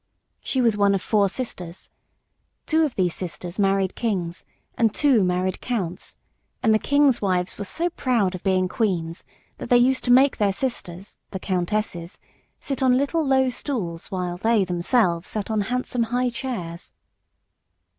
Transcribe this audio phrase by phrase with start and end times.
[0.39, 1.91] She was one of four sisters.
[2.65, 6.17] Two of these sisters married kings and two married counts,
[6.63, 9.23] and the kings' wives were so proud of being queens
[9.59, 12.17] that they used to make their sisters, the countesses,
[12.59, 16.95] sit on little low stools while they themselves sat on handsome high chairs.